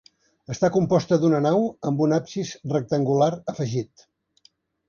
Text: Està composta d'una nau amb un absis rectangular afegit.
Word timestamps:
Està 0.53 0.69
composta 0.77 1.19
d'una 1.25 1.41
nau 1.47 1.69
amb 1.89 2.03
un 2.07 2.17
absis 2.19 2.57
rectangular 2.75 3.31
afegit. 3.55 4.09